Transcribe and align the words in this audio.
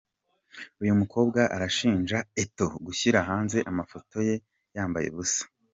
Uyu 0.81 0.93
mukobwa 1.01 1.41
arashinja 1.55 2.17
Eto'o 2.43 2.67
gushyira 2.85 3.19
hanze 3.29 3.57
amafoto 3.71 4.15
ye 4.27 4.35
yambaye 4.75 5.07
ubusa. 5.13 5.43